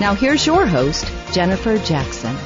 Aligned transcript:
Now 0.00 0.14
here's 0.14 0.44
your 0.46 0.66
host, 0.66 1.06
Jennifer 1.32 1.78
Jackson. 1.78 2.36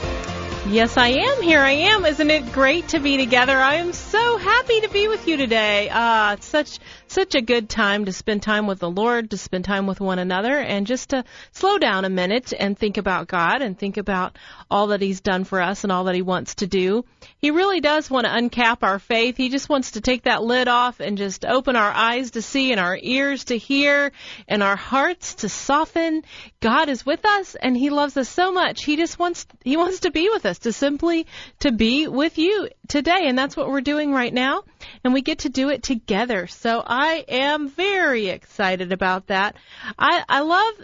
Yes, 0.68 0.98
I 0.98 1.08
am. 1.08 1.42
Here 1.42 1.60
I 1.60 1.70
am. 1.70 2.04
Isn't 2.04 2.30
it 2.30 2.52
great 2.52 2.88
to 2.88 3.00
be 3.00 3.16
together? 3.16 3.56
I 3.56 3.76
am 3.76 3.94
so 3.94 4.36
happy 4.36 4.82
to 4.82 4.88
be 4.90 5.08
with 5.08 5.26
you 5.26 5.38
today. 5.38 5.88
Uh, 5.88 6.36
such 6.40 6.78
such 7.12 7.34
a 7.34 7.40
good 7.40 7.68
time 7.68 8.04
to 8.04 8.12
spend 8.12 8.42
time 8.42 8.66
with 8.66 8.78
the 8.78 8.90
Lord, 8.90 9.30
to 9.30 9.36
spend 9.36 9.64
time 9.64 9.86
with 9.86 10.00
one 10.00 10.18
another, 10.18 10.58
and 10.58 10.86
just 10.86 11.10
to 11.10 11.24
slow 11.52 11.78
down 11.78 12.04
a 12.04 12.10
minute 12.10 12.52
and 12.58 12.78
think 12.78 12.96
about 12.96 13.28
God 13.28 13.62
and 13.62 13.78
think 13.78 13.96
about 13.96 14.36
all 14.70 14.88
that 14.88 15.00
He's 15.00 15.20
done 15.20 15.44
for 15.44 15.60
us 15.60 15.84
and 15.84 15.92
all 15.92 16.04
that 16.04 16.14
He 16.14 16.22
wants 16.22 16.56
to 16.56 16.66
do. 16.66 17.04
He 17.38 17.50
really 17.50 17.80
does 17.80 18.10
want 18.10 18.26
to 18.26 18.32
uncap 18.32 18.78
our 18.82 18.98
faith. 18.98 19.36
He 19.36 19.48
just 19.48 19.68
wants 19.68 19.92
to 19.92 20.00
take 20.00 20.24
that 20.24 20.42
lid 20.42 20.68
off 20.68 21.00
and 21.00 21.16
just 21.16 21.44
open 21.44 21.76
our 21.76 21.90
eyes 21.90 22.32
to 22.32 22.42
see 22.42 22.72
and 22.72 22.80
our 22.80 22.98
ears 23.00 23.44
to 23.46 23.56
hear 23.56 24.12
and 24.46 24.62
our 24.62 24.76
hearts 24.76 25.36
to 25.36 25.48
soften. 25.48 26.22
God 26.60 26.88
is 26.88 27.06
with 27.06 27.24
us 27.24 27.54
and 27.54 27.76
He 27.76 27.90
loves 27.90 28.16
us 28.16 28.28
so 28.28 28.52
much. 28.52 28.84
He 28.84 28.96
just 28.96 29.18
wants 29.18 29.46
He 29.64 29.76
wants 29.76 30.00
to 30.00 30.10
be 30.10 30.28
with 30.28 30.46
us, 30.46 30.58
to 30.60 30.72
simply 30.72 31.26
to 31.60 31.72
be 31.72 32.08
with 32.08 32.38
you 32.38 32.68
today, 32.88 33.26
and 33.26 33.38
that's 33.38 33.56
what 33.56 33.68
we're 33.68 33.80
doing 33.80 34.12
right 34.12 34.32
now. 34.32 34.64
And 35.04 35.12
we 35.12 35.22
get 35.22 35.40
to 35.40 35.48
do 35.48 35.68
it 35.68 35.82
together. 35.82 36.46
So 36.46 36.82
I 36.84 37.24
am 37.28 37.68
very 37.68 38.28
excited 38.28 38.92
about 38.92 39.28
that. 39.28 39.56
I, 39.98 40.24
I 40.28 40.40
love 40.40 40.74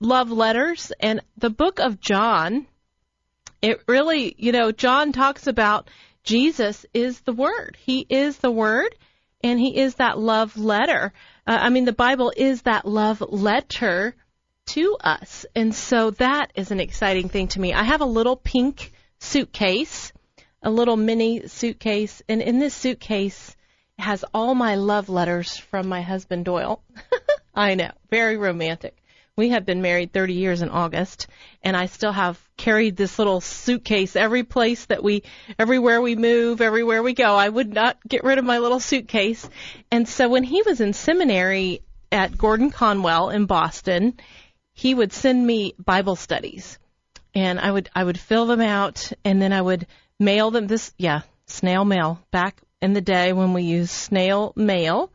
love 0.00 0.30
letters 0.30 0.92
and 1.00 1.22
the 1.36 1.50
book 1.50 1.78
of 1.78 2.00
John. 2.00 2.66
It 3.62 3.82
really, 3.88 4.34
you 4.38 4.52
know, 4.52 4.72
John 4.72 5.12
talks 5.12 5.46
about 5.46 5.88
Jesus 6.22 6.84
is 6.92 7.20
the 7.20 7.32
Word. 7.32 7.76
He 7.80 8.04
is 8.08 8.38
the 8.38 8.50
Word, 8.50 8.94
and 9.42 9.58
He 9.58 9.78
is 9.78 9.94
that 9.94 10.18
love 10.18 10.56
letter. 10.56 11.12
Uh, 11.46 11.58
I 11.60 11.70
mean, 11.70 11.84
the 11.84 11.92
Bible 11.92 12.32
is 12.36 12.62
that 12.62 12.86
love 12.86 13.20
letter 13.20 14.14
to 14.66 14.96
us. 15.00 15.46
And 15.54 15.74
so 15.74 16.10
that 16.12 16.52
is 16.56 16.70
an 16.70 16.80
exciting 16.80 17.28
thing 17.28 17.48
to 17.48 17.60
me. 17.60 17.72
I 17.72 17.84
have 17.84 18.00
a 18.00 18.06
little 18.06 18.36
pink 18.36 18.92
suitcase, 19.20 20.12
a 20.62 20.70
little 20.70 20.96
mini 20.96 21.46
suitcase, 21.48 22.22
and 22.28 22.42
in 22.42 22.58
this 22.58 22.74
suitcase 22.74 23.56
has 23.98 24.24
all 24.34 24.54
my 24.54 24.74
love 24.74 25.08
letters 25.08 25.56
from 25.56 25.88
my 25.88 26.02
husband 26.02 26.44
Doyle. 26.44 26.82
I 27.54 27.74
know, 27.74 27.90
very 28.10 28.36
romantic. 28.36 28.96
We 29.36 29.50
have 29.50 29.66
been 29.66 29.82
married 29.82 30.12
30 30.12 30.32
years 30.32 30.62
in 30.62 30.70
August, 30.70 31.26
and 31.62 31.76
I 31.76 31.86
still 31.86 32.12
have 32.12 32.40
carried 32.56 32.96
this 32.96 33.18
little 33.18 33.42
suitcase 33.42 34.16
every 34.16 34.44
place 34.44 34.86
that 34.86 35.02
we, 35.02 35.24
everywhere 35.58 36.00
we 36.00 36.16
move, 36.16 36.62
everywhere 36.62 37.02
we 37.02 37.12
go. 37.12 37.36
I 37.36 37.48
would 37.48 37.72
not 37.72 37.98
get 38.08 38.24
rid 38.24 38.38
of 38.38 38.46
my 38.46 38.58
little 38.58 38.80
suitcase. 38.80 39.48
And 39.90 40.08
so 40.08 40.28
when 40.28 40.42
he 40.42 40.62
was 40.62 40.80
in 40.80 40.94
seminary 40.94 41.82
at 42.10 42.38
Gordon 42.38 42.70
Conwell 42.70 43.28
in 43.28 43.44
Boston, 43.44 44.18
he 44.72 44.94
would 44.94 45.12
send 45.12 45.46
me 45.46 45.74
Bible 45.78 46.16
studies, 46.16 46.78
and 47.34 47.58
I 47.58 47.70
would 47.70 47.90
I 47.94 48.04
would 48.04 48.18
fill 48.18 48.46
them 48.46 48.60
out, 48.60 49.12
and 49.24 49.40
then 49.40 49.52
I 49.52 49.60
would 49.60 49.86
mail 50.18 50.50
them. 50.50 50.66
This 50.66 50.92
yeah, 50.98 51.22
snail 51.46 51.84
mail 51.84 52.20
back 52.30 52.60
in 52.82 52.92
the 52.92 53.00
day 53.00 53.32
when 53.32 53.52
we 53.52 53.62
used 53.62 53.90
snail 53.90 54.52
mail, 54.56 55.10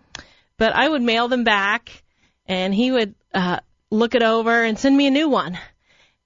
but 0.57 0.75
I 0.75 0.87
would 0.87 1.01
mail 1.01 1.27
them 1.27 1.43
back, 1.43 2.03
and 2.45 2.73
he 2.73 2.91
would 2.91 3.15
uh, 3.33 3.59
look 3.89 4.15
it 4.15 4.23
over 4.23 4.63
and 4.63 4.77
send 4.77 4.95
me 4.95 5.07
a 5.07 5.11
new 5.11 5.29
one. 5.29 5.57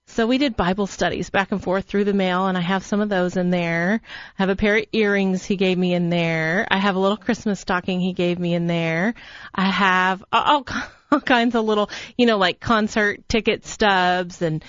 So 0.07 0.27
we 0.27 0.37
did 0.37 0.55
Bible 0.55 0.85
studies 0.87 1.31
back 1.31 1.51
and 1.51 1.61
forth 1.61 1.85
through 1.85 2.03
the 2.03 2.13
mail, 2.13 2.45
and 2.45 2.57
I 2.57 2.61
have 2.61 2.85
some 2.85 3.01
of 3.01 3.09
those 3.09 3.37
in 3.37 3.49
there. 3.49 4.01
I 4.37 4.41
have 4.41 4.49
a 4.49 4.55
pair 4.55 4.77
of 4.77 4.85
earrings 4.91 5.43
he 5.43 5.55
gave 5.55 5.77
me 5.77 5.93
in 5.93 6.09
there. 6.09 6.67
I 6.69 6.77
have 6.77 6.95
a 6.95 6.99
little 6.99 7.17
Christmas 7.17 7.59
stocking 7.59 7.99
he 7.99 8.13
gave 8.13 8.37
me 8.37 8.53
in 8.53 8.67
there. 8.67 9.15
I 9.53 9.65
have 9.65 10.23
all, 10.31 10.65
all 11.11 11.21
kinds 11.21 11.55
of 11.55 11.65
little, 11.65 11.89
you 12.17 12.27
know, 12.27 12.37
like 12.37 12.59
concert 12.59 13.27
ticket 13.27 13.65
stubs 13.65 14.41
and 14.43 14.63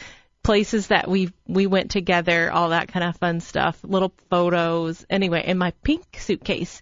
places 0.46 0.86
that 0.86 1.08
we 1.08 1.32
we 1.48 1.66
went 1.66 1.90
together, 1.90 2.52
all 2.52 2.68
that 2.68 2.86
kind 2.86 3.04
of 3.04 3.16
fun 3.16 3.40
stuff, 3.40 3.80
little 3.82 4.12
photos. 4.30 5.04
Anyway, 5.10 5.42
in 5.44 5.58
my 5.58 5.72
pink 5.82 6.04
suitcase. 6.16 6.80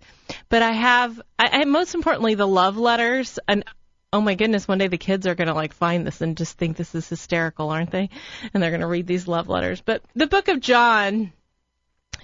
But 0.50 0.60
I 0.60 0.72
have, 0.72 1.18
I, 1.38 1.48
I 1.60 1.64
most 1.64 1.94
importantly, 1.94 2.34
the 2.34 2.46
love 2.46 2.76
letters, 2.76 3.38
and 3.48 3.64
oh 4.12 4.20
my 4.20 4.34
goodness, 4.34 4.68
one 4.68 4.76
day 4.76 4.88
the 4.88 4.98
kids 4.98 5.26
are 5.26 5.34
to 5.34 5.54
like 5.54 5.72
find 5.72 6.06
this 6.06 6.20
and 6.20 6.36
just 6.36 6.58
think 6.58 6.76
this 6.76 6.94
is 6.94 7.08
hysterical, 7.08 7.70
aren't 7.70 7.90
they? 7.90 8.10
And 8.52 8.62
they're 8.62 8.70
to 8.82 8.86
read 8.86 9.06
these 9.06 9.26
love 9.26 9.48
letters. 9.48 9.80
But 9.80 10.02
the 10.14 10.26
book 10.26 10.48
of 10.48 10.60
John, 10.60 11.32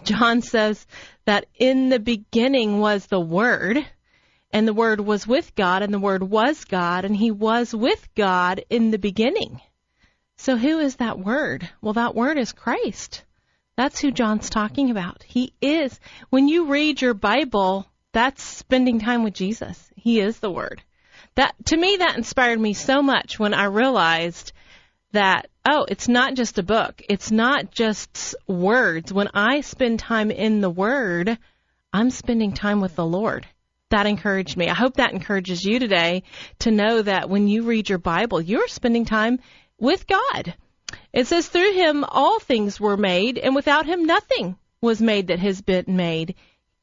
John 0.05 0.43
says 0.43 0.87
that 1.25 1.47
in 1.55 1.89
the 1.89 2.01
beginning 2.01 2.81
was 2.81 3.07
the 3.07 3.19
Word, 3.19 3.79
and 4.51 4.69
the 4.69 4.75
Word 4.75 5.01
was 5.01 5.27
with 5.27 5.55
God, 5.55 5.83
and 5.83 5.95
the 5.95 5.99
Word 5.99 6.23
was 6.23 6.67
God, 6.67 7.07
and 7.07 7.17
He 7.17 7.31
was 7.31 7.75
with 7.75 8.15
God 8.15 8.63
in 8.69 8.91
the 8.91 8.99
beginning. 8.99 9.63
So 10.41 10.57
who 10.57 10.79
is 10.79 10.97
that 10.97 11.19
Word? 11.19 11.69
Well, 11.81 11.95
that 11.95 12.15
Word 12.15 12.39
is 12.39 12.53
Christ. 12.53 13.25
That's 13.77 14.01
who 14.01 14.11
John's 14.11 14.51
talking 14.51 14.91
about. 14.91 15.23
He 15.23 15.55
is. 15.61 15.99
When 16.31 16.49
you 16.49 16.67
read 16.67 17.01
your 17.01 17.15
Bible, 17.15 17.87
that's 18.13 18.43
spending 18.43 19.01
time 19.01 19.23
with 19.23 19.35
Jesus. 19.35 19.91
He 19.97 20.21
is 20.21 20.39
the 20.39 20.51
Word 20.51 20.83
that 21.35 21.55
to 21.67 21.77
me 21.77 21.97
that 21.97 22.17
inspired 22.17 22.61
me 22.61 22.73
so 22.73 23.03
much 23.03 23.39
when 23.39 23.55
I 23.55 23.65
realized 23.65 24.53
that 25.13 25.49
oh, 25.69 25.85
it's 25.89 26.09
not 26.09 26.35
just 26.35 26.59
a 26.59 26.63
book. 26.63 27.03
It's 27.09 27.31
not 27.31 27.71
just 27.71 28.35
words. 28.47 29.13
When 29.13 29.29
I 29.35 29.61
spend 29.61 29.99
time 29.99 30.31
in 30.31 30.61
the 30.61 30.71
word, 30.71 31.39
I'm 31.93 32.11
spending 32.11 32.53
time 32.53 32.81
with 32.81 32.97
the 32.97 33.05
Lord. 33.05 33.47
That 33.91 34.07
encouraged 34.07 34.57
me. 34.57 34.69
I 34.69 34.75
hope 34.75 34.95
that 34.95 35.13
encourages 35.13 35.65
you 35.65 35.79
today 35.79 36.23
to 36.61 36.71
know 36.71 37.03
that 37.03 37.29
when 37.29 37.49
you 37.49 37.65
read 37.65 37.89
your 37.89 37.99
Bible, 37.99 38.41
you're 38.41 38.69
spending 38.69 39.05
time 39.05 39.41
with 39.81 40.07
God. 40.07 40.55
It 41.13 41.27
says 41.27 41.49
through 41.49 41.73
him 41.73 42.05
all 42.05 42.39
things 42.39 42.79
were 42.79 42.97
made 42.97 43.39
and 43.39 43.55
without 43.55 43.87
him 43.87 44.05
nothing 44.05 44.57
was 44.81 45.01
made 45.01 45.29
that 45.29 45.39
has 45.41 45.61
been 45.61 45.85
made. 45.89 46.35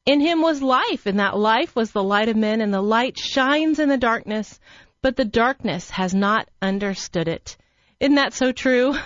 In 0.06 0.20
him 0.20 0.40
was 0.40 0.62
life, 0.62 1.04
and 1.04 1.20
that 1.20 1.36
life 1.36 1.76
was 1.76 1.90
the 1.90 2.02
light 2.02 2.30
of 2.30 2.36
men, 2.36 2.62
and 2.62 2.72
the 2.72 2.80
light 2.80 3.18
shines 3.18 3.78
in 3.78 3.90
the 3.90 3.98
darkness, 3.98 4.58
but 5.02 5.16
the 5.16 5.24
darkness 5.26 5.90
has 5.90 6.14
not 6.14 6.48
understood 6.62 7.28
it. 7.28 7.58
Isn't 8.00 8.14
that 8.14 8.32
so 8.32 8.52
true? 8.52 8.94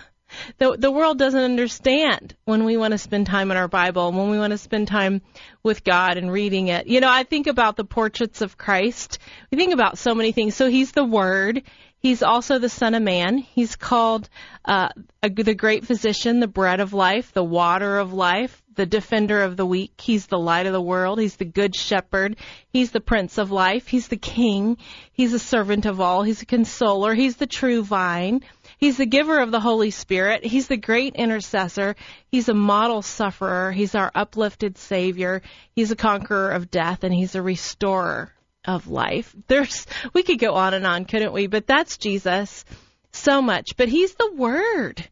The, 0.56 0.78
the 0.78 0.90
world 0.90 1.18
doesn't 1.18 1.42
understand 1.42 2.34
when 2.46 2.64
we 2.64 2.78
want 2.78 2.92
to 2.92 2.98
spend 2.98 3.26
time 3.26 3.50
in 3.50 3.58
our 3.58 3.68
Bible, 3.68 4.12
when 4.12 4.30
we 4.30 4.38
want 4.38 4.52
to 4.52 4.56
spend 4.56 4.88
time 4.88 5.20
with 5.62 5.84
God 5.84 6.16
and 6.16 6.32
reading 6.32 6.68
it. 6.68 6.86
You 6.86 7.02
know, 7.02 7.10
I 7.10 7.24
think 7.24 7.48
about 7.48 7.76
the 7.76 7.84
portraits 7.84 8.40
of 8.40 8.56
Christ. 8.56 9.18
We 9.50 9.58
think 9.58 9.74
about 9.74 9.98
so 9.98 10.14
many 10.14 10.32
things. 10.32 10.54
So 10.54 10.70
he's 10.70 10.92
the 10.92 11.04
Word. 11.04 11.64
He's 12.02 12.24
also 12.24 12.58
the 12.58 12.68
Son 12.68 12.96
of 12.96 13.02
Man. 13.02 13.38
He's 13.38 13.76
called 13.76 14.28
uh, 14.64 14.88
a, 15.22 15.30
the 15.30 15.54
Great 15.54 15.86
Physician, 15.86 16.40
the 16.40 16.48
Bread 16.48 16.80
of 16.80 16.92
Life, 16.92 17.32
the 17.32 17.44
Water 17.44 17.98
of 17.98 18.12
Life, 18.12 18.60
the 18.74 18.86
defender 18.86 19.40
of 19.40 19.56
the 19.56 19.64
weak. 19.64 19.92
He's 20.00 20.26
the 20.26 20.38
light 20.38 20.66
of 20.66 20.72
the 20.72 20.82
world. 20.82 21.20
He's 21.20 21.36
the 21.36 21.44
good 21.44 21.76
shepherd. 21.76 22.38
He's 22.72 22.90
the 22.90 23.00
prince 23.00 23.38
of 23.38 23.52
life. 23.52 23.86
He's 23.86 24.08
the 24.08 24.16
king. 24.16 24.78
He's 25.12 25.32
a 25.32 25.38
servant 25.38 25.86
of 25.86 26.00
all. 26.00 26.24
He's 26.24 26.42
a 26.42 26.46
consoler. 26.46 27.14
He's 27.14 27.36
the 27.36 27.46
true 27.46 27.84
vine. 27.84 28.40
He's 28.78 28.96
the 28.96 29.06
giver 29.06 29.38
of 29.38 29.52
the 29.52 29.60
Holy 29.60 29.92
Spirit. 29.92 30.44
He's 30.44 30.66
the 30.66 30.76
great 30.76 31.14
intercessor. 31.14 31.94
He's 32.26 32.48
a 32.48 32.54
model 32.54 33.02
sufferer. 33.02 33.70
He's 33.70 33.94
our 33.94 34.10
uplifted 34.12 34.76
savior. 34.76 35.40
He's 35.76 35.92
a 35.92 35.96
conqueror 35.96 36.50
of 36.50 36.68
death 36.68 37.04
and 37.04 37.14
he's 37.14 37.36
a 37.36 37.42
restorer 37.42 38.32
of 38.64 38.88
life. 38.88 39.34
There's, 39.48 39.86
we 40.12 40.22
could 40.22 40.38
go 40.38 40.54
on 40.54 40.74
and 40.74 40.86
on, 40.86 41.04
couldn't 41.04 41.32
we? 41.32 41.46
But 41.46 41.66
that's 41.66 41.98
Jesus. 41.98 42.64
so 43.12 43.42
much. 43.42 43.76
But 43.76 43.88
He's 43.88 44.14
the 44.14 44.32
Word. 44.32 45.06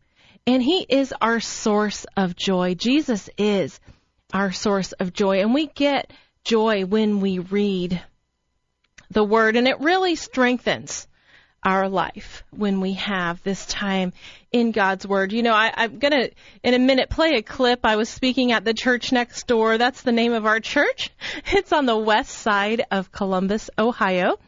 And 0.46 0.62
He 0.62 0.84
is 0.88 1.14
our 1.20 1.40
source 1.40 2.06
of 2.16 2.36
joy. 2.36 2.74
Jesus 2.74 3.28
is 3.36 3.78
our 4.32 4.52
source 4.52 4.92
of 4.92 5.12
joy. 5.12 5.40
And 5.40 5.54
we 5.54 5.66
get 5.66 6.12
joy 6.44 6.84
when 6.84 7.20
we 7.20 7.38
read 7.38 8.02
the 9.10 9.24
Word. 9.24 9.56
And 9.56 9.68
it 9.68 9.80
really 9.80 10.16
strengthens 10.16 11.06
our 11.62 11.88
life 11.88 12.42
when 12.50 12.80
we 12.80 12.94
have 12.94 13.42
this 13.42 13.66
time 13.66 14.12
in 14.52 14.72
God's 14.72 15.06
Word. 15.06 15.32
You 15.32 15.42
know, 15.42 15.52
I, 15.52 15.72
I'm 15.74 15.98
going 15.98 16.12
to, 16.12 16.30
in 16.62 16.74
a 16.74 16.78
minute, 16.78 17.10
play 17.10 17.34
a 17.36 17.42
clip. 17.42 17.80
I 17.84 17.96
was 17.96 18.08
speaking 18.08 18.52
at 18.52 18.64
the 18.64 18.74
church 18.74 19.12
next 19.12 19.46
door. 19.46 19.78
That's 19.78 20.02
the 20.02 20.12
name 20.12 20.32
of 20.32 20.46
our 20.46 20.60
church. 20.60 21.10
It's 21.52 21.72
on 21.72 21.86
the 21.86 21.96
west 21.96 22.30
side 22.30 22.84
of 22.90 23.12
Columbus, 23.12 23.70
Ohio. 23.78 24.38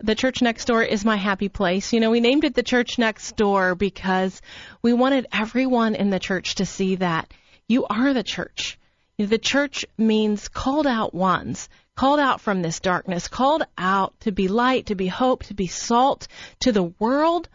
The 0.00 0.14
church 0.14 0.42
next 0.42 0.66
door 0.66 0.82
is 0.82 1.04
my 1.04 1.16
happy 1.16 1.48
place. 1.48 1.92
You 1.92 2.00
know, 2.00 2.10
we 2.10 2.20
named 2.20 2.44
it 2.44 2.54
the 2.54 2.62
church 2.62 2.98
next 2.98 3.36
door 3.36 3.74
because 3.74 4.40
we 4.82 4.92
wanted 4.92 5.26
everyone 5.32 5.94
in 5.94 6.10
the 6.10 6.18
church 6.18 6.56
to 6.56 6.66
see 6.66 6.96
that 6.96 7.32
you 7.68 7.86
are 7.86 8.12
the 8.12 8.22
church. 8.22 8.78
The 9.18 9.38
church 9.38 9.84
means 9.98 10.48
called 10.48 10.86
out 10.86 11.14
ones 11.14 11.68
called 11.94 12.20
out 12.20 12.40
from 12.40 12.62
this 12.62 12.80
darkness, 12.80 13.28
called 13.28 13.62
out 13.76 14.18
to 14.20 14.32
be 14.32 14.48
light, 14.48 14.86
to 14.86 14.94
be 14.94 15.06
hope, 15.06 15.44
to 15.44 15.54
be 15.54 15.66
salt 15.66 16.28
to 16.60 16.72
the 16.72 16.82
world, 16.82 17.48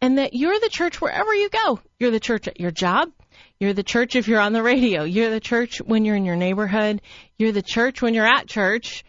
and 0.00 0.18
that 0.18 0.34
you're 0.34 0.58
the 0.58 0.68
church 0.68 1.00
wherever 1.00 1.34
you 1.34 1.48
go. 1.48 1.80
You're 1.98 2.10
the 2.10 2.20
church 2.20 2.48
at 2.48 2.60
your 2.60 2.70
job. 2.70 3.10
You're 3.58 3.72
the 3.72 3.82
church 3.82 4.16
if 4.16 4.28
you're 4.28 4.40
on 4.40 4.52
the 4.52 4.62
radio. 4.62 5.04
You're 5.04 5.30
the 5.30 5.40
church 5.40 5.78
when 5.78 6.04
you're 6.04 6.16
in 6.16 6.24
your 6.24 6.36
neighborhood. 6.36 7.00
You're 7.38 7.52
the 7.52 7.62
church 7.62 8.02
when 8.02 8.14
you're 8.14 8.26
at 8.26 8.46
church. 8.48 9.04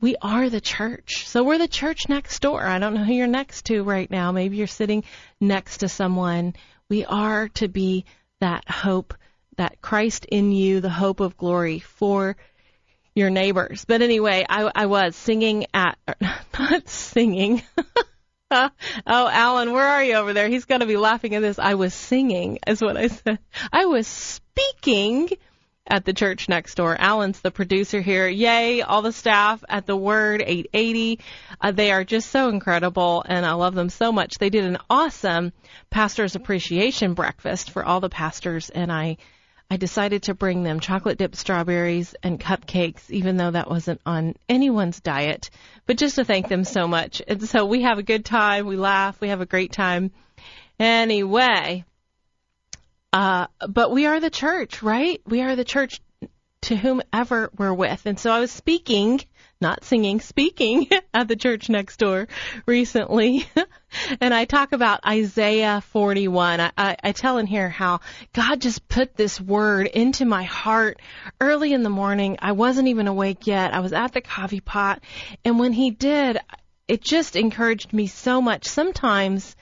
We 0.00 0.16
are 0.20 0.50
the 0.50 0.60
church. 0.60 1.26
So 1.26 1.42
we're 1.42 1.58
the 1.58 1.68
church 1.68 2.08
next 2.08 2.40
door. 2.40 2.64
I 2.64 2.78
don't 2.78 2.94
know 2.94 3.04
who 3.04 3.14
you're 3.14 3.26
next 3.26 3.66
to 3.66 3.82
right 3.82 4.10
now. 4.10 4.32
Maybe 4.32 4.56
you're 4.56 4.66
sitting 4.66 5.04
next 5.40 5.78
to 5.78 5.88
someone. 5.88 6.54
We 6.88 7.04
are 7.04 7.48
to 7.54 7.68
be 7.68 8.04
that 8.40 8.68
hope, 8.68 9.14
that 9.58 9.82
Christ 9.82 10.24
in 10.24 10.50
you, 10.52 10.80
the 10.80 10.88
hope 10.88 11.20
of 11.20 11.36
glory 11.36 11.80
for 11.80 12.36
your 13.14 13.28
neighbors. 13.28 13.84
But 13.84 14.00
anyway, 14.02 14.46
I, 14.48 14.70
I 14.74 14.86
was 14.86 15.14
singing 15.14 15.66
at, 15.74 15.98
not 16.58 16.88
singing. 16.88 17.62
oh, 18.50 18.70
Alan, 19.06 19.72
where 19.72 19.86
are 19.86 20.02
you 20.02 20.14
over 20.14 20.32
there? 20.32 20.48
He's 20.48 20.64
going 20.64 20.80
to 20.80 20.86
be 20.86 20.96
laughing 20.96 21.34
at 21.34 21.42
this. 21.42 21.58
I 21.58 21.74
was 21.74 21.92
singing, 21.92 22.60
is 22.66 22.80
what 22.80 22.96
I 22.96 23.08
said. 23.08 23.40
I 23.72 23.86
was 23.86 24.06
speaking 24.06 25.28
at 25.88 26.04
the 26.04 26.12
church 26.12 26.48
next 26.48 26.76
door. 26.76 26.96
Alan's 26.98 27.40
the 27.40 27.50
producer 27.50 28.00
here. 28.00 28.28
Yay, 28.28 28.82
all 28.82 29.02
the 29.02 29.12
staff 29.12 29.64
at 29.68 29.86
the 29.86 29.96
Word 29.96 30.42
880. 30.42 31.20
Uh, 31.60 31.72
they 31.72 31.90
are 31.90 32.04
just 32.04 32.30
so 32.30 32.48
incredible, 32.48 33.24
and 33.26 33.44
I 33.44 33.52
love 33.52 33.74
them 33.74 33.88
so 33.88 34.12
much. 34.12 34.38
They 34.38 34.50
did 34.50 34.64
an 34.64 34.78
awesome 34.88 35.52
pastor's 35.90 36.36
appreciation 36.36 37.14
breakfast 37.14 37.70
for 37.70 37.84
all 37.84 38.00
the 38.00 38.10
pastors, 38.10 38.70
and 38.70 38.92
I 38.92 39.16
I 39.70 39.76
decided 39.76 40.24
to 40.24 40.34
bring 40.34 40.62
them 40.62 40.80
chocolate 40.80 41.18
dipped 41.18 41.36
strawberries 41.36 42.14
and 42.22 42.40
cupcakes, 42.40 43.10
even 43.10 43.36
though 43.36 43.50
that 43.50 43.68
wasn't 43.68 44.00
on 44.06 44.34
anyone's 44.48 45.00
diet, 45.00 45.50
but 45.86 45.98
just 45.98 46.16
to 46.16 46.24
thank 46.24 46.48
them 46.48 46.64
so 46.64 46.88
much. 46.88 47.20
And 47.28 47.46
so 47.46 47.66
we 47.66 47.82
have 47.82 47.98
a 47.98 48.02
good 48.02 48.24
time, 48.24 48.66
we 48.66 48.76
laugh, 48.76 49.20
we 49.20 49.28
have 49.28 49.42
a 49.42 49.46
great 49.46 49.72
time. 49.72 50.10
Anyway, 50.80 51.84
uh, 53.12 53.48
but 53.68 53.90
we 53.90 54.06
are 54.06 54.20
the 54.20 54.30
church, 54.30 54.82
right? 54.82 55.20
We 55.26 55.42
are 55.42 55.54
the 55.54 55.64
church 55.64 56.00
to 56.62 56.76
whomever 56.76 57.50
we're 57.56 57.74
with. 57.74 58.06
And 58.06 58.18
so 58.18 58.30
I 58.30 58.40
was 58.40 58.50
speaking 58.50 59.20
not 59.60 59.84
singing, 59.84 60.20
speaking 60.20 60.88
at 61.14 61.28
the 61.28 61.36
church 61.36 61.68
next 61.68 61.98
door 61.98 62.28
recently. 62.66 63.46
and 64.20 64.32
I 64.34 64.44
talk 64.44 64.72
about 64.72 65.06
Isaiah 65.06 65.80
41. 65.80 66.60
I, 66.60 66.72
I, 66.76 66.96
I 67.02 67.12
tell 67.12 67.38
in 67.38 67.46
here 67.46 67.68
how 67.68 68.00
God 68.32 68.60
just 68.60 68.88
put 68.88 69.16
this 69.16 69.40
word 69.40 69.86
into 69.86 70.24
my 70.24 70.44
heart 70.44 71.00
early 71.40 71.72
in 71.72 71.82
the 71.82 71.90
morning. 71.90 72.38
I 72.40 72.52
wasn't 72.52 72.88
even 72.88 73.08
awake 73.08 73.46
yet. 73.46 73.74
I 73.74 73.80
was 73.80 73.92
at 73.92 74.12
the 74.12 74.20
coffee 74.20 74.60
pot. 74.60 75.02
And 75.44 75.58
when 75.58 75.72
He 75.72 75.90
did, 75.90 76.38
it 76.86 77.02
just 77.02 77.36
encouraged 77.36 77.92
me 77.92 78.06
so 78.06 78.40
much. 78.40 78.66
Sometimes 78.66 79.56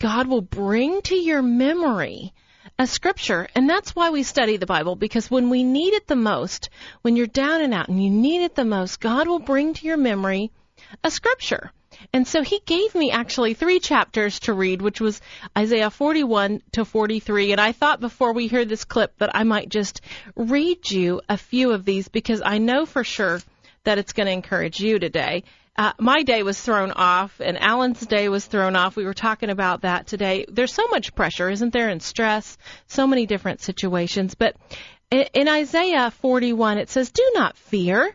God 0.00 0.28
will 0.28 0.42
bring 0.42 1.02
to 1.02 1.14
your 1.14 1.42
memory 1.42 2.32
a 2.78 2.86
scripture. 2.86 3.48
And 3.54 3.68
that's 3.68 3.96
why 3.96 4.10
we 4.10 4.22
study 4.22 4.56
the 4.56 4.66
Bible, 4.66 4.94
because 4.94 5.30
when 5.30 5.50
we 5.50 5.64
need 5.64 5.94
it 5.94 6.06
the 6.06 6.16
most, 6.16 6.70
when 7.02 7.16
you're 7.16 7.26
down 7.26 7.60
and 7.62 7.74
out 7.74 7.88
and 7.88 8.02
you 8.02 8.10
need 8.10 8.42
it 8.42 8.54
the 8.54 8.64
most, 8.64 9.00
God 9.00 9.26
will 9.26 9.40
bring 9.40 9.74
to 9.74 9.86
your 9.86 9.96
memory 9.96 10.52
a 11.02 11.10
scripture. 11.10 11.72
And 12.12 12.26
so 12.26 12.42
he 12.42 12.60
gave 12.64 12.94
me 12.94 13.10
actually 13.10 13.54
three 13.54 13.80
chapters 13.80 14.40
to 14.40 14.52
read, 14.52 14.82
which 14.82 15.00
was 15.00 15.20
Isaiah 15.56 15.90
41 15.90 16.62
to 16.72 16.84
43. 16.84 17.52
And 17.52 17.60
I 17.60 17.72
thought 17.72 18.00
before 18.00 18.32
we 18.32 18.46
hear 18.46 18.64
this 18.64 18.84
clip 18.84 19.16
that 19.18 19.34
I 19.34 19.44
might 19.44 19.68
just 19.68 20.00
read 20.36 20.90
you 20.90 21.20
a 21.28 21.36
few 21.36 21.72
of 21.72 21.84
these 21.84 22.08
because 22.08 22.42
I 22.44 22.58
know 22.58 22.86
for 22.86 23.04
sure 23.04 23.40
that 23.84 23.98
it's 23.98 24.12
going 24.12 24.26
to 24.26 24.32
encourage 24.32 24.80
you 24.80 24.98
today 24.98 25.44
uh, 25.78 25.92
my 26.00 26.24
day 26.24 26.42
was 26.42 26.60
thrown 26.60 26.90
off 26.90 27.40
and 27.40 27.56
Alan's 27.56 28.04
day 28.04 28.28
was 28.28 28.44
thrown 28.44 28.74
off. 28.74 28.96
We 28.96 29.04
were 29.04 29.14
talking 29.14 29.48
about 29.48 29.82
that 29.82 30.08
today. 30.08 30.44
There's 30.48 30.74
so 30.74 30.88
much 30.88 31.14
pressure, 31.14 31.48
isn't 31.48 31.72
there, 31.72 31.88
and 31.88 32.02
stress, 32.02 32.58
so 32.88 33.06
many 33.06 33.26
different 33.26 33.60
situations. 33.60 34.34
But 34.34 34.56
in, 35.12 35.26
in 35.34 35.48
Isaiah 35.48 36.10
41, 36.10 36.78
it 36.78 36.90
says, 36.90 37.12
Do 37.12 37.30
not 37.34 37.56
fear, 37.56 38.12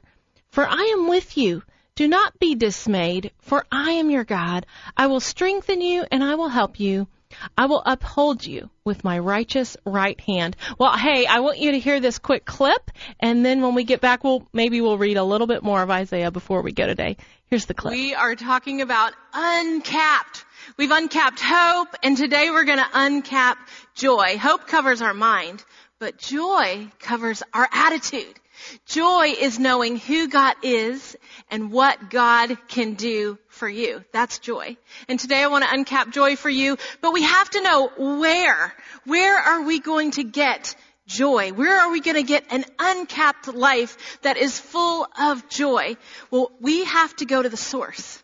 for 0.49 0.67
I 0.67 0.93
am 0.97 1.07
with 1.07 1.37
you. 1.37 1.63
Do 1.95 2.07
not 2.07 2.39
be 2.39 2.55
dismayed, 2.55 3.31
for 3.37 3.65
I 3.71 3.91
am 3.91 4.09
your 4.09 4.23
God. 4.23 4.65
I 4.97 5.05
will 5.05 5.19
strengthen 5.19 5.79
you 5.79 6.03
and 6.11 6.23
I 6.23 6.33
will 6.35 6.49
help 6.49 6.79
you. 6.79 7.07
I 7.55 7.67
will 7.67 7.83
uphold 7.85 8.43
you 8.43 8.71
with 8.83 9.03
my 9.03 9.19
righteous 9.19 9.77
right 9.85 10.19
hand. 10.21 10.55
Well, 10.79 10.97
hey, 10.97 11.27
I 11.27 11.41
want 11.41 11.59
you 11.59 11.71
to 11.71 11.79
hear 11.79 11.99
this 11.99 12.17
quick 12.19 12.45
clip, 12.45 12.91
and 13.19 13.45
then 13.45 13.61
when 13.61 13.75
we 13.75 13.83
get 13.83 14.01
back, 14.01 14.23
we'll 14.23 14.47
maybe 14.53 14.81
we'll 14.81 14.97
read 14.97 15.17
a 15.17 15.23
little 15.23 15.47
bit 15.47 15.63
more 15.63 15.81
of 15.81 15.89
Isaiah 15.89 16.31
before 16.31 16.61
we 16.61 16.71
go 16.71 16.85
today. 16.85 17.17
Here's 17.47 17.65
the 17.65 17.73
clip. 17.73 17.93
We 17.93 18.13
are 18.13 18.35
talking 18.35 18.81
about 18.81 19.13
uncapped. 19.33 20.45
We've 20.77 20.91
uncapped 20.91 21.39
hope, 21.41 21.89
and 22.03 22.17
today 22.17 22.49
we're 22.51 22.65
going 22.65 22.79
to 22.79 22.83
uncap 22.83 23.55
joy. 23.95 24.37
Hope 24.37 24.67
covers 24.67 25.01
our 25.01 25.13
mind, 25.13 25.63
but 25.99 26.17
joy 26.17 26.87
covers 26.99 27.41
our 27.53 27.67
attitude. 27.71 28.39
Joy 28.85 29.33
is 29.39 29.59
knowing 29.59 29.97
who 29.97 30.27
God 30.27 30.55
is 30.63 31.15
and 31.49 31.71
what 31.71 32.09
God 32.09 32.57
can 32.67 32.93
do 32.93 33.37
for 33.47 33.67
you. 33.67 34.03
That's 34.11 34.39
joy. 34.39 34.77
And 35.07 35.19
today 35.19 35.43
I 35.43 35.47
want 35.47 35.63
to 35.63 35.69
uncap 35.69 36.11
joy 36.11 36.35
for 36.35 36.49
you, 36.49 36.77
but 37.01 37.13
we 37.13 37.23
have 37.23 37.49
to 37.51 37.61
know 37.61 37.91
where. 37.97 38.73
Where 39.05 39.37
are 39.37 39.63
we 39.63 39.79
going 39.79 40.11
to 40.11 40.23
get 40.23 40.75
joy? 41.07 41.51
Where 41.51 41.79
are 41.79 41.91
we 41.91 42.01
going 42.01 42.15
to 42.17 42.23
get 42.23 42.45
an 42.51 42.65
uncapped 42.79 43.47
life 43.53 44.19
that 44.21 44.37
is 44.37 44.59
full 44.59 45.07
of 45.19 45.49
joy? 45.49 45.97
Well, 46.31 46.51
we 46.59 46.85
have 46.85 47.15
to 47.17 47.25
go 47.25 47.41
to 47.41 47.49
the 47.49 47.57
source. 47.57 48.23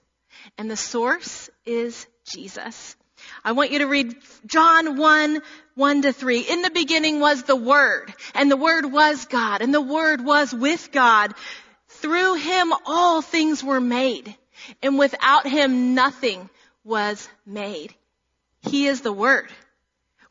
And 0.58 0.70
the 0.70 0.78
source 0.78 1.50
is 1.66 2.08
Jesus. 2.26 2.96
I 3.44 3.54
want 3.54 3.72
you 3.72 3.80
to 3.80 3.88
read 3.88 4.16
John 4.46 4.98
1, 4.98 5.42
1 5.76 6.02
to 6.04 6.14
3. 6.14 6.40
In 6.42 6.62
the 6.62 6.70
beginning 6.70 7.20
was 7.20 7.44
the 7.44 7.56
Word, 7.56 8.14
and 8.34 8.52
the 8.52 8.58
Word 8.58 8.86
was 8.86 9.26
God, 9.26 9.62
and 9.62 9.74
the 9.74 9.82
Word 9.82 10.24
was 10.24 10.54
with 10.54 10.92
God. 10.92 11.34
Through 11.88 12.36
Him 12.36 12.74
all 12.86 13.22
things 13.22 13.64
were 13.64 13.82
made, 13.82 14.36
and 14.82 14.98
without 14.98 15.48
Him 15.48 15.96
nothing 15.96 16.50
was 16.84 17.28
made. 17.46 17.94
He 18.62 18.88
is 18.88 19.02
the 19.02 19.14
Word. 19.14 19.50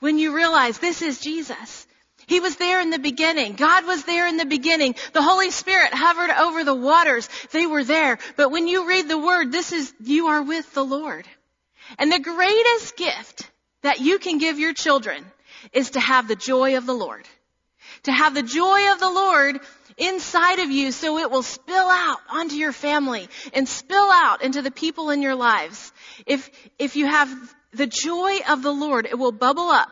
When 0.01 0.19
you 0.19 0.35
realize 0.35 0.79
this 0.79 1.03
is 1.03 1.21
Jesus, 1.21 1.87
he 2.29 2.41
was 2.41 2.57
there 2.57 2.81
in 2.83 2.91
the 2.91 2.99
beginning. 2.99 3.55
God 3.55 3.87
was 3.87 4.05
there 4.05 4.29
in 4.29 4.37
the 4.37 4.45
beginning. 4.45 4.97
The 5.15 5.23
Holy 5.23 5.51
Spirit 5.51 5.95
hovered 5.95 6.31
over 6.31 6.63
the 6.63 6.75
waters. 6.75 7.27
They 7.53 7.67
were 7.67 7.85
there. 7.85 8.19
But 8.37 8.51
when 8.51 8.69
you 8.69 8.87
read 8.87 9.09
the 9.09 9.19
Word, 9.19 9.51
this 9.51 9.73
is, 9.73 9.93
you 10.05 10.27
are 10.27 10.43
with 10.43 10.73
the 10.75 10.85
Lord. 10.85 11.27
And 11.97 12.13
the 12.13 12.19
greatest 12.19 12.97
gift 12.97 13.51
that 13.83 14.01
you 14.01 14.19
can 14.19 14.39
give 14.39 14.59
your 14.59 14.75
children 14.75 15.25
is 15.73 15.91
to 15.91 16.01
have 16.01 16.29
the 16.29 16.37
joy 16.37 16.77
of 16.77 16.87
the 16.87 16.95
Lord. 16.95 17.27
To 18.05 18.13
have 18.13 18.35
the 18.35 18.43
joy 18.43 18.93
of 18.93 19.01
the 19.01 19.11
Lord 19.11 19.61
inside 19.97 20.59
of 20.59 20.71
you 20.71 20.93
so 20.93 21.19
it 21.19 21.31
will 21.31 21.43
spill 21.43 21.89
out 21.89 22.19
onto 22.29 22.57
your 22.57 22.73
family 22.73 23.29
and 23.53 23.69
spill 23.69 24.11
out 24.11 24.43
into 24.43 24.63
the 24.63 24.71
people 24.71 25.11
in 25.11 25.23
your 25.23 25.35
lives. 25.35 25.93
If, 26.27 26.51
if 26.79 26.97
you 26.97 27.07
have 27.07 27.31
the 27.73 27.87
joy 27.87 28.39
of 28.49 28.63
the 28.63 28.73
Lord, 28.73 29.07
it 29.07 29.19
will 29.19 29.33
bubble 29.33 29.69
up 29.69 29.91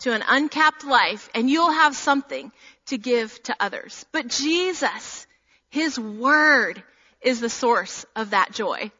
to 0.00 0.12
an 0.12 0.22
uncapped 0.26 0.84
life 0.84 1.28
and 1.34 1.48
you'll 1.48 1.72
have 1.72 1.96
something 1.96 2.52
to 2.86 2.98
give 2.98 3.42
to 3.44 3.56
others. 3.60 4.04
But 4.12 4.28
Jesus, 4.28 5.26
His 5.70 5.98
Word 5.98 6.82
is 7.20 7.40
the 7.40 7.50
source 7.50 8.06
of 8.16 8.30
that 8.30 8.52
joy. 8.52 8.90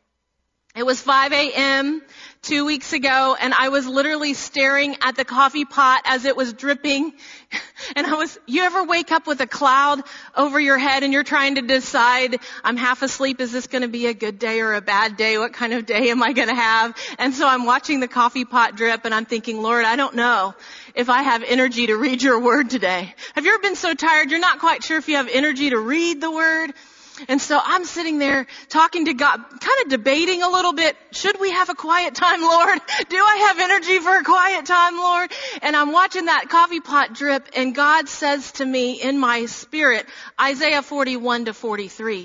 It 0.76 0.84
was 0.84 1.00
5 1.00 1.32
a.m. 1.32 2.02
two 2.42 2.64
weeks 2.64 2.92
ago 2.92 3.36
and 3.40 3.52
I 3.52 3.70
was 3.70 3.86
literally 3.86 4.34
staring 4.34 4.96
at 5.00 5.16
the 5.16 5.24
coffee 5.24 5.64
pot 5.64 6.02
as 6.04 6.24
it 6.24 6.36
was 6.36 6.52
dripping 6.52 7.12
And 7.96 8.06
I 8.06 8.14
was, 8.14 8.38
you 8.46 8.62
ever 8.62 8.84
wake 8.84 9.10
up 9.10 9.26
with 9.26 9.40
a 9.40 9.46
cloud 9.46 10.02
over 10.36 10.60
your 10.60 10.78
head 10.78 11.02
and 11.02 11.12
you're 11.12 11.24
trying 11.24 11.56
to 11.56 11.62
decide, 11.62 12.38
I'm 12.62 12.76
half 12.76 13.02
asleep, 13.02 13.40
is 13.40 13.52
this 13.52 13.66
going 13.66 13.82
to 13.82 13.88
be 13.88 14.06
a 14.06 14.14
good 14.14 14.38
day 14.38 14.60
or 14.60 14.74
a 14.74 14.80
bad 14.80 15.16
day? 15.16 15.38
What 15.38 15.52
kind 15.52 15.72
of 15.72 15.86
day 15.86 16.10
am 16.10 16.22
I 16.22 16.32
going 16.32 16.48
to 16.48 16.54
have? 16.54 16.96
And 17.18 17.34
so 17.34 17.48
I'm 17.48 17.64
watching 17.64 18.00
the 18.00 18.08
coffee 18.08 18.44
pot 18.44 18.76
drip 18.76 19.04
and 19.04 19.14
I'm 19.14 19.24
thinking, 19.24 19.62
Lord, 19.62 19.84
I 19.84 19.96
don't 19.96 20.14
know 20.14 20.54
if 20.94 21.08
I 21.08 21.22
have 21.22 21.42
energy 21.42 21.86
to 21.86 21.96
read 21.96 22.22
your 22.22 22.40
word 22.40 22.70
today. 22.70 23.14
Have 23.34 23.44
you 23.44 23.54
ever 23.54 23.62
been 23.62 23.76
so 23.76 23.94
tired 23.94 24.30
you're 24.30 24.40
not 24.40 24.60
quite 24.60 24.84
sure 24.84 24.98
if 24.98 25.08
you 25.08 25.16
have 25.16 25.28
energy 25.32 25.70
to 25.70 25.78
read 25.78 26.20
the 26.20 26.30
word? 26.30 26.72
And 27.28 27.40
so 27.40 27.60
I'm 27.62 27.84
sitting 27.84 28.18
there 28.18 28.46
talking 28.68 29.06
to 29.06 29.14
God, 29.14 29.38
kind 29.38 29.82
of 29.84 29.88
debating 29.88 30.42
a 30.42 30.48
little 30.48 30.72
bit. 30.72 30.96
Should 31.12 31.40
we 31.40 31.50
have 31.50 31.68
a 31.68 31.74
quiet 31.74 32.14
time, 32.14 32.40
Lord? 32.42 32.80
Do 33.08 33.16
I 33.16 33.36
have 33.48 33.58
energy 33.58 33.98
for 33.98 34.16
a 34.16 34.24
quiet 34.24 34.66
time, 34.66 34.96
Lord? 34.96 35.32
And 35.62 35.76
I'm 35.76 35.92
watching 35.92 36.26
that 36.26 36.48
coffee 36.48 36.80
pot 36.80 37.14
drip 37.14 37.48
and 37.56 37.74
God 37.74 38.08
says 38.08 38.52
to 38.52 38.64
me 38.64 39.00
in 39.00 39.18
my 39.18 39.46
spirit, 39.46 40.06
Isaiah 40.40 40.82
41 40.82 41.46
to 41.46 41.54
43. 41.54 42.20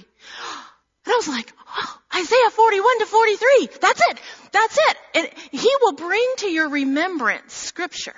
And 1.05 1.13
I 1.13 1.17
was 1.17 1.27
like, 1.27 1.53
oh, 1.77 1.99
Isaiah 2.15 2.49
41 2.49 2.99
to 2.99 3.05
43. 3.05 3.69
That's 3.79 4.01
it. 4.09 4.19
That's 4.51 4.77
it. 4.77 4.97
And 5.15 5.29
he 5.51 5.71
will 5.81 5.93
bring 5.93 6.25
to 6.37 6.49
your 6.49 6.69
remembrance 6.69 7.53
scripture 7.53 8.15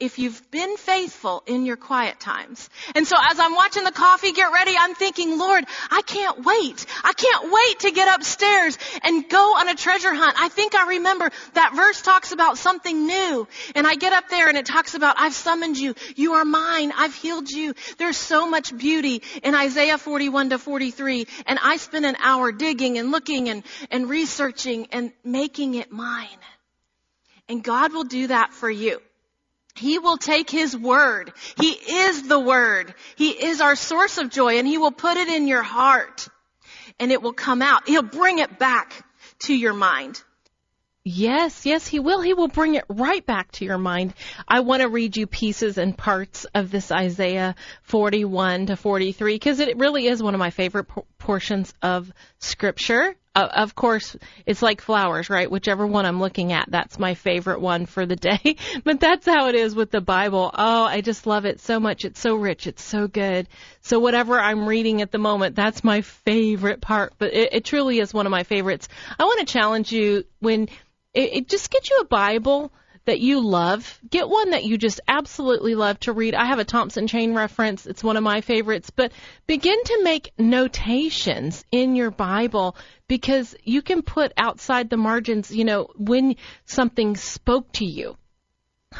if 0.00 0.18
you've 0.18 0.50
been 0.50 0.76
faithful 0.78 1.42
in 1.46 1.66
your 1.66 1.76
quiet 1.76 2.18
times. 2.18 2.68
And 2.94 3.06
so 3.06 3.16
as 3.30 3.38
I'm 3.38 3.54
watching 3.54 3.84
the 3.84 3.92
coffee 3.92 4.32
get 4.32 4.50
ready, 4.50 4.74
I'm 4.78 4.94
thinking, 4.94 5.38
Lord, 5.38 5.64
I 5.90 6.00
can't 6.02 6.42
wait. 6.42 6.86
I 7.04 7.12
can't 7.12 7.52
wait 7.52 7.80
to 7.80 7.90
get 7.90 8.12
upstairs 8.14 8.78
and 9.02 9.28
go 9.28 9.56
on 9.56 9.68
a 9.68 9.74
treasure 9.74 10.14
hunt. 10.14 10.34
I 10.38 10.48
think 10.48 10.74
I 10.74 10.88
remember 10.88 11.30
that 11.52 11.74
verse 11.76 12.00
talks 12.00 12.32
about 12.32 12.56
something 12.56 13.06
new. 13.06 13.46
And 13.74 13.86
I 13.86 13.94
get 13.94 14.14
up 14.14 14.28
there 14.30 14.48
and 14.48 14.56
it 14.56 14.64
talks 14.64 14.94
about, 14.94 15.16
I've 15.18 15.34
summoned 15.34 15.76
you. 15.76 15.94
You 16.16 16.32
are 16.34 16.44
mine. 16.44 16.92
I've 16.96 17.14
healed 17.14 17.50
you. 17.50 17.74
There's 17.98 18.16
so 18.16 18.48
much 18.48 18.76
beauty 18.76 19.22
in 19.42 19.54
Isaiah 19.54 19.98
41 19.98 20.50
to 20.50 20.58
43. 20.58 21.26
And 21.46 21.58
I 21.62 21.76
spend 21.76 22.06
an 22.06 22.16
hour 22.22 22.52
digging 22.52 22.96
and 22.98 23.10
looking 23.10 23.50
and, 23.50 23.62
and 23.90 24.08
researching 24.08 24.88
and 24.92 25.12
making 25.22 25.74
it 25.74 25.92
mine. 25.92 26.28
And 27.48 27.62
God 27.62 27.92
will 27.92 28.04
do 28.04 28.28
that 28.28 28.54
for 28.54 28.70
you. 28.70 29.00
He 29.80 29.98
will 29.98 30.18
take 30.18 30.50
His 30.50 30.76
Word. 30.76 31.32
He 31.58 31.70
is 31.70 32.28
the 32.28 32.38
Word. 32.38 32.94
He 33.16 33.30
is 33.30 33.60
our 33.60 33.74
source 33.74 34.18
of 34.18 34.30
joy 34.30 34.58
and 34.58 34.68
He 34.68 34.78
will 34.78 34.92
put 34.92 35.16
it 35.16 35.28
in 35.28 35.48
your 35.48 35.62
heart 35.62 36.28
and 37.00 37.10
it 37.10 37.22
will 37.22 37.32
come 37.32 37.62
out. 37.62 37.88
He'll 37.88 38.02
bring 38.02 38.38
it 38.38 38.58
back 38.58 39.04
to 39.40 39.54
your 39.54 39.72
mind. 39.72 40.22
Yes, 41.02 41.64
yes, 41.64 41.86
he 41.86 41.98
will. 41.98 42.20
He 42.20 42.34
will 42.34 42.48
bring 42.48 42.74
it 42.74 42.84
right 42.90 43.24
back 43.24 43.52
to 43.52 43.64
your 43.64 43.78
mind. 43.78 44.12
I 44.46 44.60
want 44.60 44.82
to 44.82 44.88
read 44.88 45.16
you 45.16 45.26
pieces 45.26 45.78
and 45.78 45.96
parts 45.96 46.44
of 46.54 46.70
this 46.70 46.92
Isaiah 46.92 47.54
41 47.84 48.66
to 48.66 48.76
43 48.76 49.34
because 49.34 49.60
it 49.60 49.78
really 49.78 50.06
is 50.06 50.22
one 50.22 50.34
of 50.34 50.38
my 50.38 50.50
favorite 50.50 50.88
portions 51.20 51.72
of 51.82 52.12
scripture. 52.40 53.14
Uh, 53.32 53.48
of 53.54 53.76
course, 53.76 54.16
it's 54.44 54.60
like 54.60 54.80
flowers, 54.80 55.30
right? 55.30 55.48
Whichever 55.48 55.86
one 55.86 56.04
I'm 56.04 56.18
looking 56.18 56.52
at, 56.52 56.68
that's 56.68 56.98
my 56.98 57.14
favorite 57.14 57.60
one 57.60 57.86
for 57.86 58.04
the 58.04 58.16
day. 58.16 58.56
but 58.84 58.98
that's 58.98 59.24
how 59.24 59.46
it 59.46 59.54
is 59.54 59.76
with 59.76 59.92
the 59.92 60.00
Bible. 60.00 60.50
Oh, 60.52 60.82
I 60.82 61.00
just 61.00 61.28
love 61.28 61.44
it 61.44 61.60
so 61.60 61.78
much. 61.78 62.04
It's 62.04 62.18
so 62.18 62.34
rich. 62.34 62.66
It's 62.66 62.82
so 62.82 63.06
good. 63.06 63.46
So 63.82 64.00
whatever 64.00 64.40
I'm 64.40 64.66
reading 64.66 65.00
at 65.00 65.12
the 65.12 65.18
moment, 65.18 65.54
that's 65.54 65.84
my 65.84 66.00
favorite 66.00 66.80
part. 66.80 67.12
But 67.18 67.32
it, 67.32 67.52
it 67.52 67.64
truly 67.64 68.00
is 68.00 68.12
one 68.12 68.26
of 68.26 68.32
my 68.32 68.42
favorites. 68.42 68.88
I 69.16 69.24
want 69.24 69.46
to 69.46 69.52
challenge 69.52 69.92
you 69.92 70.24
when 70.40 70.64
it, 71.14 71.32
it 71.32 71.48
just 71.48 71.70
get 71.70 71.88
you 71.88 71.98
a 72.00 72.06
Bible 72.06 72.72
that 73.04 73.20
you 73.20 73.40
love. 73.40 73.98
Get 74.08 74.28
one 74.28 74.50
that 74.50 74.64
you 74.64 74.78
just 74.78 75.00
absolutely 75.08 75.74
love 75.74 75.98
to 76.00 76.12
read. 76.12 76.34
I 76.34 76.46
have 76.46 76.58
a 76.58 76.64
Thompson 76.64 77.06
Chain 77.06 77.34
reference. 77.34 77.86
It's 77.86 78.04
one 78.04 78.16
of 78.16 78.22
my 78.22 78.40
favorites. 78.40 78.90
But 78.90 79.12
begin 79.46 79.82
to 79.84 80.02
make 80.02 80.32
notations 80.38 81.64
in 81.72 81.96
your 81.96 82.10
Bible 82.10 82.76
because 83.08 83.56
you 83.64 83.82
can 83.82 84.02
put 84.02 84.32
outside 84.36 84.90
the 84.90 84.96
margins, 84.96 85.50
you 85.50 85.64
know, 85.64 85.88
when 85.96 86.36
something 86.64 87.16
spoke 87.16 87.72
to 87.72 87.84
you 87.84 88.16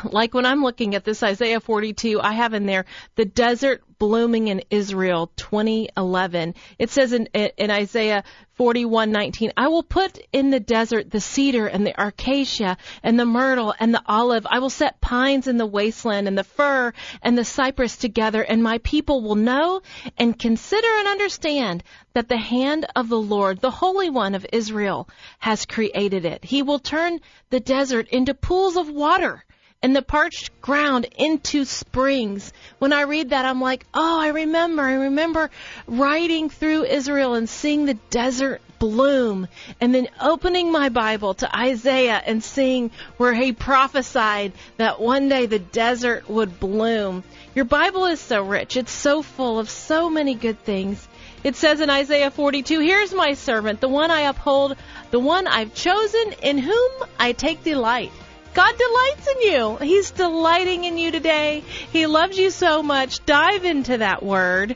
like 0.13 0.35
when 0.35 0.47
I'm 0.47 0.63
looking 0.63 0.95
at 0.95 1.05
this 1.05 1.23
Isaiah 1.23 1.61
42, 1.61 2.21
I 2.21 2.33
have 2.33 2.55
in 2.55 2.67
there 2.67 2.85
the 3.17 3.25
desert 3.25 3.83
blooming 3.99 4.49
in 4.49 4.63
Israel 4.71 5.31
2011. 5.37 6.55
It 6.79 6.91
says 6.91 7.13
in, 7.13 7.27
in 7.27 7.71
Isaiah 7.71 8.25
41:19, 8.59 9.53
I 9.57 9.69
will 9.69 9.83
put 9.83 10.19
in 10.33 10.51
the 10.51 10.61
desert 10.61 11.11
the 11.11 11.21
cedar 11.21 11.67
and 11.67 11.87
the 11.87 11.95
acacia 12.03 12.77
and 13.03 13.19
the 13.19 13.27
myrtle 13.27 13.75
and 13.79 13.93
the 13.93 14.03
olive. 14.07 14.47
I 14.49 14.61
will 14.61 14.71
set 14.71 15.01
pines 15.01 15.49
in 15.49 15.59
the 15.59 15.67
wasteland 15.67 16.29
and 16.29 16.39
the 16.39 16.45
fir 16.45 16.93
and 17.21 17.37
the 17.37 17.45
cypress 17.45 17.97
together, 17.97 18.43
and 18.43 18.63
my 18.63 18.79
people 18.79 19.23
will 19.23 19.35
know 19.35 19.83
and 20.17 20.39
consider 20.39 20.89
and 20.99 21.09
understand 21.09 21.83
that 22.15 22.29
the 22.29 22.39
hand 22.39 22.87
of 22.97 23.09
the 23.09 23.21
Lord, 23.21 23.61
the 23.61 23.71
Holy 23.71 24.09
One 24.09 24.35
of 24.35 24.47
Israel, 24.53 25.09
has 25.41 25.67
created 25.67 26.25
it. 26.25 26.45
He 26.45 26.63
will 26.63 26.79
turn 26.79 27.21
the 27.51 27.61
desert 27.61 28.09
into 28.09 28.35
pools 28.35 28.77
of 28.77 28.89
water 28.89 29.45
and 29.83 29.97
the 29.97 30.03
parched 30.03 30.61
ground 30.61 31.07
into 31.17 31.65
springs. 31.65 32.53
When 32.79 32.93
I 32.93 33.03
read 33.03 33.31
that, 33.31 33.47
I'm 33.47 33.63
like, 33.63 33.87
oh, 33.95 34.21
I 34.21 34.29
remember. 34.29 34.83
I 34.83 34.93
remember 34.93 35.51
riding 35.87 36.51
through 36.51 36.85
Israel 36.85 37.33
and 37.33 37.49
seeing 37.49 37.87
the 37.87 37.95
desert 38.11 38.61
bloom, 38.79 39.49
and 39.81 39.95
then 39.95 40.09
opening 40.21 40.71
my 40.71 40.91
Bible 40.91 41.35
to 41.35 41.57
Isaiah 41.57 42.21
and 42.25 42.45
seeing 42.45 42.91
where 43.17 43.33
he 43.33 43.53
prophesied 43.53 44.53
that 44.77 45.01
one 45.01 45.29
day 45.29 45.47
the 45.47 45.59
desert 45.59 46.29
would 46.29 46.61
bloom. 46.61 47.25
Your 47.55 47.65
Bible 47.65 48.05
is 48.07 48.21
so 48.21 48.43
rich. 48.43 48.77
It's 48.77 48.93
so 48.93 49.23
full 49.23 49.59
of 49.59 49.71
so 49.71 50.11
many 50.11 50.35
good 50.35 50.63
things. 50.63 51.07
It 51.43 51.57
says 51.57 51.81
in 51.81 51.89
Isaiah 51.89 52.31
42, 52.31 52.81
Here's 52.81 53.15
my 53.15 53.33
servant, 53.33 53.81
the 53.81 53.89
one 53.89 54.11
I 54.11 54.23
uphold, 54.23 54.77
the 55.11 55.19
one 55.19 55.47
I've 55.47 55.75
chosen, 55.75 56.35
in 56.43 56.59
whom 56.59 56.91
I 57.19 57.33
take 57.33 57.65
delight. 57.65 58.13
God 58.53 58.75
delights 58.77 59.29
in 59.29 59.41
you. 59.43 59.77
He's 59.77 60.11
delighting 60.11 60.85
in 60.85 60.99
you 60.99 61.13
today. 61.13 61.63
He 61.93 62.07
loves 62.07 62.37
you 62.37 62.51
so 62.51 62.83
much. 62.83 63.25
Dive 63.25 63.65
into 63.65 63.99
that 63.99 64.25
word. 64.25 64.75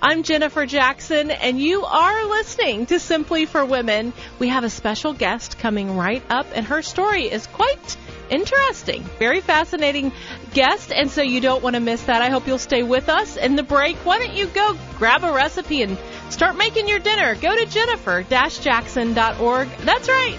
I'm 0.00 0.22
Jennifer 0.22 0.64
Jackson, 0.64 1.30
and 1.30 1.60
you 1.60 1.84
are 1.84 2.24
listening 2.26 2.86
to 2.86 3.00
Simply 3.00 3.46
for 3.46 3.64
Women. 3.64 4.12
We 4.38 4.48
have 4.48 4.64
a 4.64 4.70
special 4.70 5.12
guest 5.12 5.58
coming 5.58 5.96
right 5.96 6.22
up, 6.30 6.46
and 6.54 6.66
her 6.66 6.82
story 6.82 7.24
is 7.24 7.48
quite 7.48 7.96
interesting. 8.30 9.02
Very 9.18 9.40
fascinating 9.40 10.12
guest, 10.54 10.92
and 10.92 11.10
so 11.10 11.22
you 11.22 11.40
don't 11.40 11.64
want 11.64 11.74
to 11.74 11.80
miss 11.80 12.04
that. 12.04 12.22
I 12.22 12.30
hope 12.30 12.46
you'll 12.46 12.58
stay 12.58 12.84
with 12.84 13.08
us. 13.08 13.36
In 13.36 13.56
the 13.56 13.64
break, 13.64 13.96
why 13.98 14.18
don't 14.18 14.34
you 14.34 14.46
go 14.46 14.76
grab 14.98 15.24
a 15.24 15.32
recipe 15.32 15.82
and 15.82 15.98
start 16.30 16.56
making 16.56 16.88
your 16.88 17.00
dinner? 17.00 17.34
Go 17.34 17.56
to 17.56 17.66
jennifer-jackson.org. 17.66 19.68
That's 19.84 20.08
right 20.08 20.38